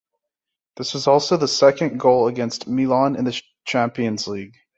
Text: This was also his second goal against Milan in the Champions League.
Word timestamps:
This 0.77 0.95
was 0.95 1.05
also 1.05 1.37
his 1.37 1.55
second 1.55 1.99
goal 1.99 2.27
against 2.27 2.67
Milan 2.67 3.15
in 3.15 3.23
the 3.25 3.39
Champions 3.65 4.27
League. 4.27 4.55